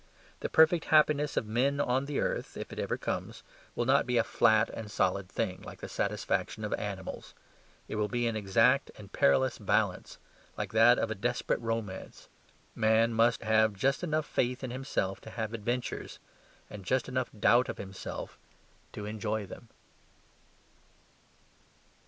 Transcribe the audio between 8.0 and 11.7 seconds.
be an exact and perilous balance; like that of a desperate